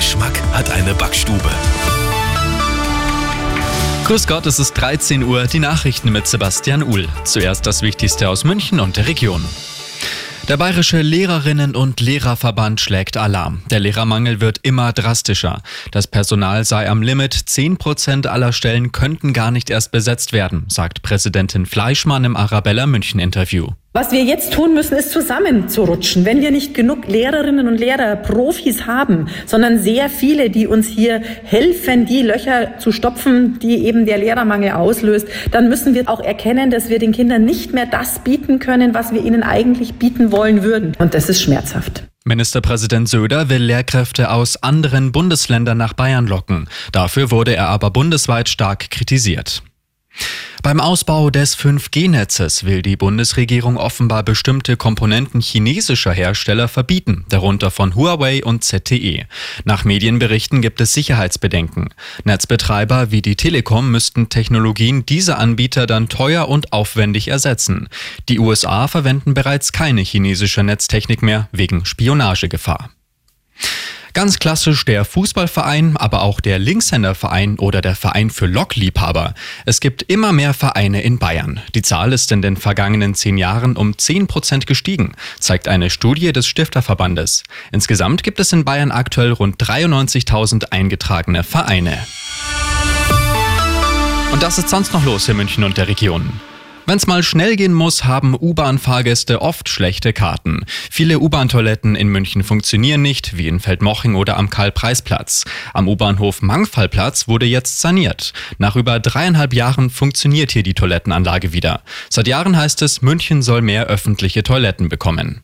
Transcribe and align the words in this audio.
Geschmack 0.00 0.40
hat 0.54 0.70
eine 0.70 0.94
Backstube. 0.94 1.50
Grüß 4.06 4.26
Gott, 4.26 4.46
es 4.46 4.58
ist 4.58 4.72
13 4.72 5.22
Uhr, 5.22 5.44
die 5.44 5.58
Nachrichten 5.58 6.10
mit 6.10 6.26
Sebastian 6.26 6.82
Uhl. 6.82 7.06
Zuerst 7.24 7.66
das 7.66 7.82
Wichtigste 7.82 8.30
aus 8.30 8.44
München 8.44 8.80
und 8.80 8.96
der 8.96 9.06
Region. 9.06 9.44
Der 10.48 10.56
Bayerische 10.56 11.02
Lehrerinnen- 11.02 11.76
und 11.76 12.00
Lehrerverband 12.00 12.80
schlägt 12.80 13.18
Alarm. 13.18 13.62
Der 13.68 13.80
Lehrermangel 13.80 14.40
wird 14.40 14.60
immer 14.62 14.94
drastischer. 14.94 15.60
Das 15.90 16.06
Personal 16.06 16.64
sei 16.64 16.88
am 16.88 17.02
Limit. 17.02 17.34
Zehn 17.34 17.76
Prozent 17.76 18.26
aller 18.26 18.54
Stellen 18.54 18.92
könnten 18.92 19.34
gar 19.34 19.50
nicht 19.50 19.68
erst 19.68 19.92
besetzt 19.92 20.32
werden, 20.32 20.64
sagt 20.68 21.02
Präsidentin 21.02 21.66
Fleischmann 21.66 22.24
im 22.24 22.36
Arabella 22.36 22.86
München 22.86 23.20
Interview. 23.20 23.68
Was 23.92 24.12
wir 24.12 24.22
jetzt 24.22 24.52
tun 24.52 24.74
müssen, 24.74 24.96
ist 24.96 25.10
zusammenzurutschen. 25.10 26.24
Wenn 26.24 26.40
wir 26.40 26.52
nicht 26.52 26.74
genug 26.74 27.08
Lehrerinnen 27.08 27.66
und 27.66 27.76
Lehrer, 27.76 28.14
Profis 28.14 28.86
haben, 28.86 29.26
sondern 29.46 29.80
sehr 29.80 30.08
viele, 30.08 30.48
die 30.48 30.68
uns 30.68 30.86
hier 30.86 31.20
helfen, 31.42 32.06
die 32.06 32.22
Löcher 32.22 32.78
zu 32.78 32.92
stopfen, 32.92 33.58
die 33.58 33.84
eben 33.84 34.06
der 34.06 34.18
Lehrermangel 34.18 34.70
auslöst, 34.70 35.26
dann 35.50 35.68
müssen 35.68 35.96
wir 35.96 36.08
auch 36.08 36.20
erkennen, 36.20 36.70
dass 36.70 36.88
wir 36.88 37.00
den 37.00 37.10
Kindern 37.10 37.44
nicht 37.44 37.72
mehr 37.72 37.86
das 37.86 38.20
bieten 38.20 38.60
können, 38.60 38.94
was 38.94 39.12
wir 39.12 39.24
ihnen 39.24 39.42
eigentlich 39.42 39.94
bieten 39.94 40.30
wollen 40.30 40.62
würden. 40.62 40.92
Und 41.00 41.14
das 41.14 41.28
ist 41.28 41.42
schmerzhaft. 41.42 42.04
Ministerpräsident 42.24 43.08
Söder 43.08 43.48
will 43.48 43.62
Lehrkräfte 43.62 44.30
aus 44.30 44.62
anderen 44.62 45.10
Bundesländern 45.10 45.78
nach 45.78 45.94
Bayern 45.94 46.28
locken. 46.28 46.68
Dafür 46.92 47.32
wurde 47.32 47.56
er 47.56 47.66
aber 47.66 47.90
bundesweit 47.90 48.48
stark 48.48 48.88
kritisiert. 48.92 49.64
Beim 50.62 50.78
Ausbau 50.78 51.30
des 51.30 51.56
5G-Netzes 51.56 52.64
will 52.64 52.82
die 52.82 52.96
Bundesregierung 52.96 53.78
offenbar 53.78 54.22
bestimmte 54.22 54.76
Komponenten 54.76 55.40
chinesischer 55.40 56.12
Hersteller 56.12 56.68
verbieten, 56.68 57.24
darunter 57.30 57.70
von 57.70 57.94
Huawei 57.94 58.44
und 58.44 58.62
ZTE. 58.62 59.24
Nach 59.64 59.84
Medienberichten 59.84 60.60
gibt 60.60 60.82
es 60.82 60.92
Sicherheitsbedenken. 60.92 61.94
Netzbetreiber 62.24 63.10
wie 63.10 63.22
die 63.22 63.36
Telekom 63.36 63.90
müssten 63.90 64.28
Technologien 64.28 65.06
dieser 65.06 65.38
Anbieter 65.38 65.86
dann 65.86 66.10
teuer 66.10 66.46
und 66.46 66.74
aufwendig 66.74 67.28
ersetzen. 67.28 67.88
Die 68.28 68.38
USA 68.38 68.86
verwenden 68.86 69.32
bereits 69.32 69.72
keine 69.72 70.02
chinesische 70.02 70.62
Netztechnik 70.62 71.22
mehr 71.22 71.48
wegen 71.52 71.86
Spionagegefahr. 71.86 72.90
Ganz 74.12 74.38
klassisch 74.38 74.84
der 74.84 75.04
Fußballverein, 75.04 75.96
aber 75.96 76.22
auch 76.22 76.40
der 76.40 76.58
Linkshänderverein 76.58 77.58
oder 77.58 77.80
der 77.80 77.94
Verein 77.94 78.30
für 78.30 78.46
Lokliebhaber. 78.46 79.34
Es 79.66 79.80
gibt 79.80 80.02
immer 80.02 80.32
mehr 80.32 80.52
Vereine 80.52 81.02
in 81.02 81.18
Bayern. 81.18 81.60
Die 81.74 81.82
Zahl 81.82 82.12
ist 82.12 82.32
in 82.32 82.42
den 82.42 82.56
vergangenen 82.56 83.14
zehn 83.14 83.38
Jahren 83.38 83.76
um 83.76 83.96
10 83.96 84.26
Prozent 84.26 84.66
gestiegen, 84.66 85.12
zeigt 85.38 85.68
eine 85.68 85.90
Studie 85.90 86.32
des 86.32 86.46
Stifterverbandes. 86.48 87.44
Insgesamt 87.70 88.22
gibt 88.22 88.40
es 88.40 88.52
in 88.52 88.64
Bayern 88.64 88.90
aktuell 88.90 89.32
rund 89.32 89.62
93.000 89.62 90.72
eingetragene 90.72 91.44
Vereine. 91.44 91.98
Und 94.32 94.42
das 94.42 94.58
ist 94.58 94.68
sonst 94.68 94.92
noch 94.92 95.04
los 95.04 95.28
in 95.28 95.36
München 95.36 95.64
und 95.64 95.76
der 95.76 95.88
Region. 95.88 96.40
Wenn 96.90 96.96
es 96.96 97.06
mal 97.06 97.22
schnell 97.22 97.54
gehen 97.54 97.72
muss, 97.72 98.02
haben 98.02 98.34
U-Bahn-Fahrgäste 98.34 99.42
oft 99.42 99.68
schlechte 99.68 100.12
Karten. 100.12 100.64
Viele 100.90 101.20
U-Bahn-Toiletten 101.20 101.94
in 101.94 102.08
München 102.08 102.42
funktionieren 102.42 103.00
nicht, 103.00 103.36
wie 103.38 103.46
in 103.46 103.60
Feldmoching 103.60 104.16
oder 104.16 104.36
am 104.36 104.50
Karl-Preis-Platz. 104.50 105.44
Am 105.72 105.86
U-Bahnhof 105.86 106.42
Mangfallplatz 106.42 107.28
wurde 107.28 107.46
jetzt 107.46 107.80
saniert. 107.80 108.32
Nach 108.58 108.74
über 108.74 108.98
dreieinhalb 108.98 109.54
Jahren 109.54 109.88
funktioniert 109.88 110.50
hier 110.50 110.64
die 110.64 110.74
Toilettenanlage 110.74 111.52
wieder. 111.52 111.82
Seit 112.08 112.26
Jahren 112.26 112.56
heißt 112.56 112.82
es, 112.82 113.02
München 113.02 113.42
soll 113.42 113.62
mehr 113.62 113.86
öffentliche 113.86 114.42
Toiletten 114.42 114.88
bekommen. 114.88 115.42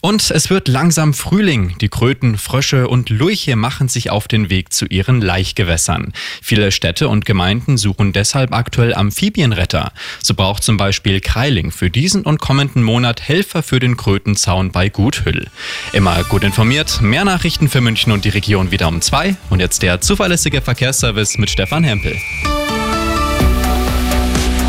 Und 0.00 0.30
es 0.30 0.48
wird 0.48 0.66
langsam 0.68 1.12
Frühling. 1.12 1.76
Die 1.80 1.88
Kröten, 1.88 2.38
Frösche 2.38 2.88
und 2.88 3.10
Lurche 3.10 3.54
machen 3.56 3.88
sich 3.88 4.10
auf 4.10 4.28
den 4.28 4.48
Weg 4.48 4.72
zu 4.72 4.86
ihren 4.86 5.20
Laichgewässern. 5.20 6.12
Viele 6.42 6.72
Städte 6.72 7.08
und 7.08 7.26
Gemeinden 7.26 7.76
suchen 7.76 8.12
deshalb 8.12 8.54
aktuell 8.54 8.94
Amphibienretter. 8.94 9.92
So 10.22 10.34
braucht 10.34 10.62
zum 10.62 10.78
Beispiel 10.78 11.20
Kreiling 11.20 11.70
für 11.70 11.90
diesen 11.90 12.22
und 12.22 12.40
kommenden 12.40 12.82
Monat 12.82 13.20
Helfer 13.20 13.62
für 13.62 13.78
den 13.78 13.96
Krötenzaun 13.96 14.70
bei 14.70 14.88
Guthüll. 14.88 15.48
Immer 15.92 16.24
gut 16.24 16.44
informiert, 16.44 17.02
mehr 17.02 17.24
Nachrichten 17.24 17.68
für 17.68 17.80
München 17.80 18.12
und 18.12 18.24
die 18.24 18.30
Region 18.30 18.70
wieder 18.70 18.88
um 18.88 19.02
zwei. 19.02 19.36
Und 19.50 19.60
jetzt 19.60 19.82
der 19.82 20.00
zuverlässige 20.00 20.62
Verkehrsservice 20.62 21.36
mit 21.36 21.50
Stefan 21.50 21.84
Hempel. 21.84 22.16